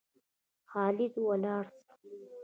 خالده 0.71 1.19
ولاړ 1.29 1.63
سه! 1.75 1.83